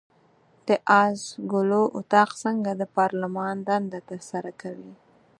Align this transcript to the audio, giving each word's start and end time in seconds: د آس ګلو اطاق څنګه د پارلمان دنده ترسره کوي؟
د 0.67 0.69
آس 1.03 1.21
ګلو 1.51 1.83
اطاق 1.99 2.29
څنګه 2.43 2.71
د 2.81 2.83
پارلمان 2.97 3.55
دنده 3.67 3.99
ترسره 4.09 4.51
کوي؟ 4.61 4.93